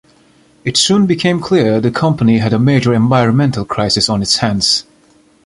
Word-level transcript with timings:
It 0.65 0.77
soon 0.77 1.05
became 1.05 1.39
clear 1.39 1.79
the 1.79 1.91
company 1.91 2.39
had 2.39 2.53
a 2.53 2.57
major 2.57 2.91
environmental 2.91 3.65
crisis 3.65 4.09
on 4.09 4.23
its 4.23 4.37
hands. 4.37 4.83